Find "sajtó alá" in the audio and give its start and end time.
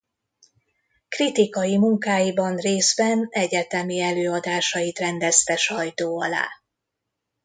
5.55-6.47